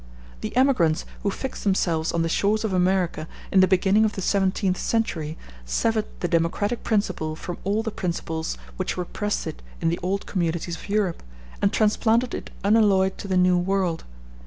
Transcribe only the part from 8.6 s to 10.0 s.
which repressed it in the